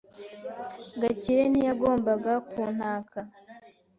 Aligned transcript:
Gakire 1.01 1.43
ntiyagombaga 1.49 2.31
kuntaka. 2.51 3.19